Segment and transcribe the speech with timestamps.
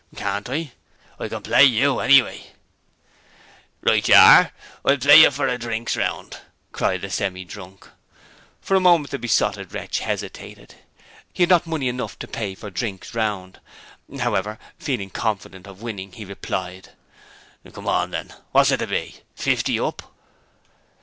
[0.15, 0.71] 'Can't I?
[1.19, 2.47] I can play you, anyway.'
[3.81, 4.51] 'Right you are!
[4.83, 6.39] I'll play you for drinks round!'
[6.71, 7.87] cried the Semi drunk.
[8.61, 10.73] For a moment the Besotted Wretch hesitated.
[11.31, 13.59] He had not money enough to pay for drinks round.
[14.21, 16.93] However, feeling confident of winning, he replied:
[17.71, 18.33] 'Come on then.
[18.53, 19.17] What's it to be?
[19.35, 20.01] Fifty up?'